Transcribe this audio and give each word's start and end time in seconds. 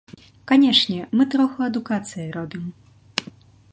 Канешне, 0.51 0.95
мы 1.19 1.27
троху 1.35 1.59
адукацыі 1.67 2.25
робім. 2.37 2.65